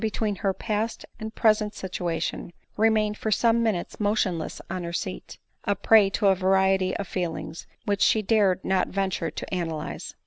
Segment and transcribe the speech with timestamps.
[0.03, 5.37] 149 between her past and present situation, remained for some minutes motionless on her seat,
[5.65, 10.15] a prey to a variety of feelings which she dared not venture to analyse.